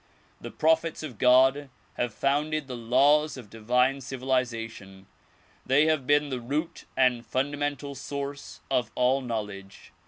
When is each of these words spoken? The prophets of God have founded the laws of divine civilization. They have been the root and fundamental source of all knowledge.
The 0.41 0.49
prophets 0.49 1.03
of 1.03 1.19
God 1.19 1.69
have 1.93 2.11
founded 2.11 2.65
the 2.65 2.75
laws 2.75 3.37
of 3.37 3.51
divine 3.51 4.01
civilization. 4.01 5.05
They 5.63 5.85
have 5.85 6.07
been 6.07 6.29
the 6.29 6.41
root 6.41 6.85
and 6.97 7.23
fundamental 7.23 7.93
source 7.93 8.61
of 8.71 8.89
all 8.95 9.21
knowledge. 9.21 9.91